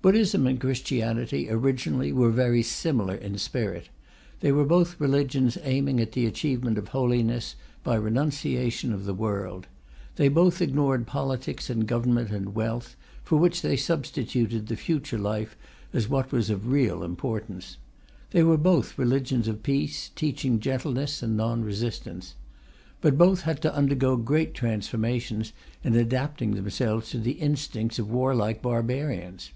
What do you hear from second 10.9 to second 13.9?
politics and government and wealth, for which they